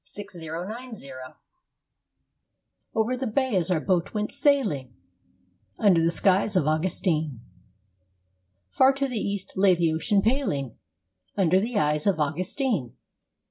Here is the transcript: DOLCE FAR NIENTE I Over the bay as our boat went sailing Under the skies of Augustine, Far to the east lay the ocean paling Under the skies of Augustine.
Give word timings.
DOLCE 0.15 0.41
FAR 0.47 0.67
NIENTE 0.67 1.11
I 1.13 1.33
Over 2.95 3.15
the 3.15 3.27
bay 3.27 3.55
as 3.55 3.69
our 3.69 3.79
boat 3.79 4.15
went 4.15 4.31
sailing 4.31 4.95
Under 5.77 6.03
the 6.03 6.09
skies 6.09 6.55
of 6.55 6.65
Augustine, 6.65 7.41
Far 8.71 8.93
to 8.93 9.07
the 9.07 9.19
east 9.19 9.51
lay 9.55 9.75
the 9.75 9.93
ocean 9.93 10.23
paling 10.23 10.75
Under 11.37 11.59
the 11.59 11.73
skies 11.73 12.07
of 12.07 12.19
Augustine. 12.19 12.97